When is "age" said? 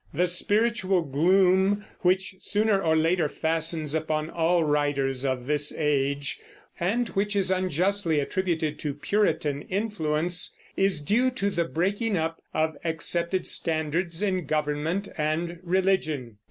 5.77-6.39